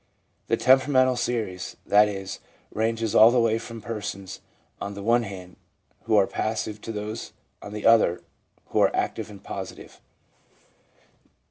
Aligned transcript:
This 0.47 0.63
temperamental 0.63 1.15
series, 1.15 1.77
that 1.85 2.07
is, 2.07 2.39
ranges 2.73 3.13
all 3.13 3.29
the 3.29 3.39
way 3.39 3.59
from 3.59 3.81
persons, 3.81 4.41
on 4.81 4.95
the 4.95 5.03
one 5.03 5.21
hand, 5.21 5.57
who 6.05 6.15
are 6.17 6.25
passive, 6.25 6.81
to 6.81 6.91
those, 6.91 7.33
on 7.61 7.71
the 7.71 7.85
other, 7.85 8.23
who 8.69 8.79
are 8.79 8.95
active 8.95 9.29
and 9.29 9.43
positive. 9.43 10.01